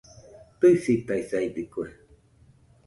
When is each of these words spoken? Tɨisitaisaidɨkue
Tɨisitaisaidɨkue 0.59 1.85